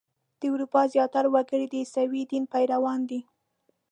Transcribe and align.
د 0.39 0.41
اروپا 0.53 0.81
زیاتره 0.93 1.29
وګړي 1.33 1.65
د 1.69 1.73
عیسوي 1.83 2.21
دین 2.31 2.43
پیروان 2.53 2.99
دي. 3.09 3.19